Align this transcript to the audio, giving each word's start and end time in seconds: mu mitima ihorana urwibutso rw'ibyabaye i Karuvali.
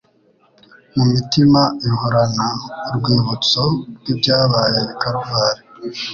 mu 0.95 1.03
mitima 1.13 1.61
ihorana 1.87 2.47
urwibutso 2.89 3.63
rw'ibyabaye 3.97 4.79
i 4.93 4.95
Karuvali. 5.01 5.61